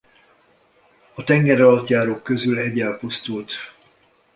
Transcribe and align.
A 1.15 1.23
tengeralattjárók 1.23 2.23
közül 2.23 2.57
egy 2.57 2.79
elpusztult. 2.79 3.53